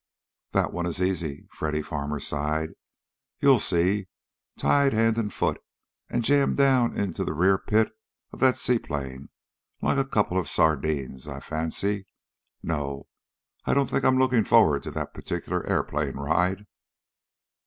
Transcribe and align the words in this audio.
"That 0.53 0.73
one 0.73 0.87
is 0.87 0.99
easy," 0.99 1.47
Freddy 1.51 1.83
Farmer 1.83 2.19
sighed. 2.19 2.71
"You'll 3.39 3.59
see. 3.59 4.07
Tied 4.57 4.93
hand 4.93 5.17
and 5.19 5.31
foot, 5.31 5.61
and 6.09 6.23
jammed 6.23 6.57
down 6.57 6.97
into 6.97 7.23
the 7.23 7.35
rear 7.35 7.59
pit 7.59 7.91
of 8.33 8.39
that 8.39 8.57
seaplane 8.57 9.29
like 9.79 9.99
a 9.99 10.03
couple 10.03 10.39
of 10.39 10.49
sardines, 10.49 11.27
I 11.27 11.39
fancy. 11.39 12.07
No, 12.63 13.09
I 13.65 13.75
don't 13.75 13.91
think 13.91 14.03
I'm 14.03 14.17
looking 14.17 14.43
forward 14.43 14.81
to 14.85 14.91
that 14.93 15.13
particular 15.13 15.63
airplane 15.69 16.15
ride." 16.17 16.65